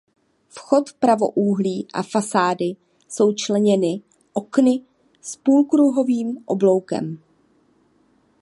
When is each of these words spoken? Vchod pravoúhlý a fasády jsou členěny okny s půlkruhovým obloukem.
Vchod 0.49 0.93
pravoúhlý 0.93 1.87
a 1.93 2.03
fasády 2.03 2.75
jsou 3.09 3.33
členěny 3.33 4.01
okny 4.33 4.81
s 5.21 5.35
půlkruhovým 5.35 6.37
obloukem. 6.45 7.19